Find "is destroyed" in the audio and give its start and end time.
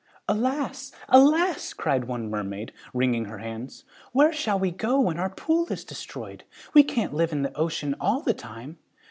5.71-6.43